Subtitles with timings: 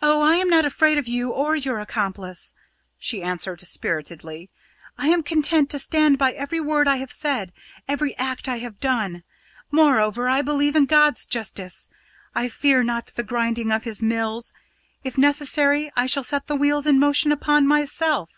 [0.00, 2.54] "Oh, I am not afraid of you or your accomplice,"
[2.96, 4.50] she answered spiritedly.
[4.96, 7.52] "I am content to stand by every word I have said,
[7.88, 9.24] every act I have done.
[9.72, 11.90] Moreover, I believe in God's justice.
[12.36, 14.52] I fear not the grinding of His mills;
[15.02, 17.36] if necessary I shall set the wheels in motion
[17.66, 18.30] myself.